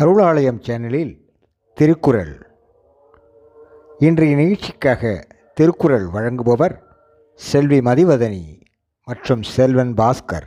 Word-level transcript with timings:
அருளாலயம் 0.00 0.58
சேனலில் 0.60 1.12
திருக்குறள். 1.74 2.46
இன்றைய 3.98 4.36
நிகழ்ச்சிக்காக 4.36 5.26
திருக்குறள் 5.54 6.06
வழங்குபவர் 6.06 6.74
செல்வி 7.34 7.78
மதிவதனி 7.78 8.60
மற்றும் 9.04 9.42
செல்வன் 9.42 9.94
பாஸ்கர். 9.94 10.46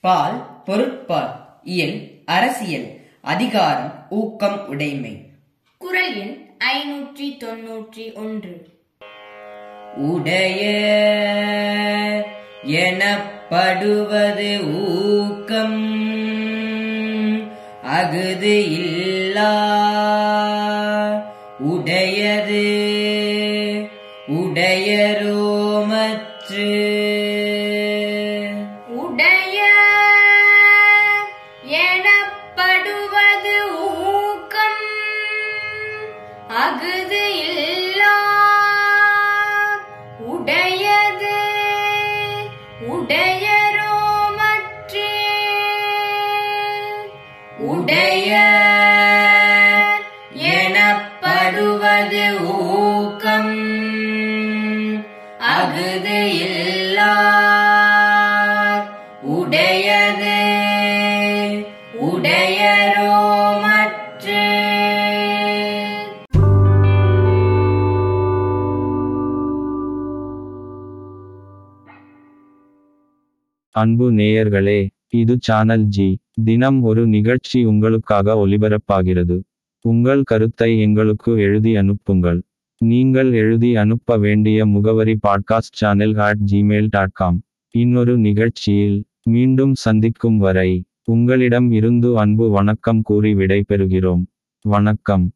பால் 0.00 0.62
பொருட்பால் 0.64 1.30
இயல் 1.62 2.22
அரசியல் 2.24 2.88
அதிகாரம் 3.22 4.06
ஊக்கம் 4.10 4.68
உடைமை. 4.68 5.30
குரல் 5.78 6.16
எண் 6.16 6.56
ஐநூற்றி 6.58 7.28
தொன்னூற்றி 7.44 8.14
ஒன்று. 8.14 8.68
உடைய 9.96 10.62
எனப்படுவது 12.62 14.50
ஊக்கம். 14.64 15.94
அகுது 17.86 18.54
இல்லா 18.76 19.50
உடையது 21.66 22.64
உடையரோமற்று. 24.38 26.70
உடைய 28.96 29.58
எனப்படுவது 31.82 33.54
ஊக்கம் 34.14 34.82
அகுது 36.64 37.22
இல்லா 37.42 37.75
உடைய 47.66 48.32
எனப்படுவது 50.56 52.24
ஊக்கம். 52.54 53.54
அகுது 55.52 56.16
இல்லார் 56.46 57.14
உடையது 59.36 60.36
உடையரோமற்று 62.08 64.42
அன்பு 73.74 74.12
நேயர்களே 74.12 74.90
இது 75.12 75.36
சானல் 75.40 75.84
ஜி 75.86 76.18
தினம் 76.44 76.82
ஒரு 76.82 77.06
நிகழ்ச்சி 77.06 77.64
உங்களுக்காக 77.64 78.46
ஒலிபரப்பாகிறது 78.46 79.36
உங்கள் 79.84 80.22
கருத்தை 80.22 80.80
எங்களுக்கு 80.80 81.32
எழுதி 81.38 81.76
அனுப்புங்கள். 81.76 82.42
நீங்கள் 82.80 83.32
எழுதி 83.32 83.76
அனுப்ப 83.76 84.18
வேண்டிய 84.18 84.66
முகவரி 84.66 85.18
podcast 85.28 85.76
channel 85.80 86.14
at 86.14 86.38
Gmail 86.50 86.86
dot 86.90 87.12
com 87.12 87.42
இன்னொரு 87.70 88.18
நிகழ்ச்சியில் 88.18 89.04
மீண்டும் 89.22 89.74
சந்திக்கும் 89.74 90.38
வரை 90.38 90.84
உங்களிடம் 91.04 91.70
இருந்து 91.70 92.18
அன்பு 92.18 92.50
வணக்கம் 92.50 93.02
கூறி 93.02 93.34
விடைபெறுகிறோம். 93.34 94.22
வணக்கம். 94.64 95.30